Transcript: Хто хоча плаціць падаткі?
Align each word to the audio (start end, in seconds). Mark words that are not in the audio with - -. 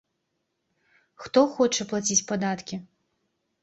Хто 1.25 1.39
хоча 1.59 1.89
плаціць 1.95 2.21
падаткі? 2.35 2.85